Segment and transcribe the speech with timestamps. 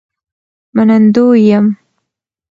[0.75, 1.65] منندوی یم